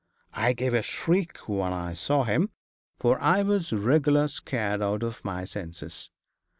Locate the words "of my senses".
5.03-6.09